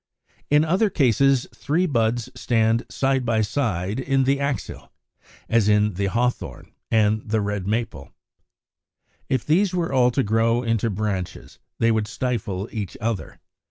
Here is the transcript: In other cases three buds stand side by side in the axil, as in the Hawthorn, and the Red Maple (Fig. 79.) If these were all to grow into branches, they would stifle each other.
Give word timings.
In 0.49 0.65
other 0.65 0.89
cases 0.89 1.45
three 1.53 1.85
buds 1.85 2.27
stand 2.33 2.87
side 2.89 3.23
by 3.23 3.41
side 3.41 3.99
in 3.99 4.23
the 4.23 4.37
axil, 4.37 4.89
as 5.47 5.69
in 5.69 5.93
the 5.93 6.07
Hawthorn, 6.07 6.71
and 6.89 7.21
the 7.29 7.39
Red 7.39 7.67
Maple 7.67 8.05
(Fig. 8.05 9.41
79.) 9.41 9.41
If 9.41 9.45
these 9.45 9.75
were 9.75 9.93
all 9.93 10.09
to 10.09 10.23
grow 10.23 10.63
into 10.63 10.89
branches, 10.89 11.59
they 11.77 11.91
would 11.91 12.07
stifle 12.07 12.67
each 12.71 12.97
other. 12.99 13.39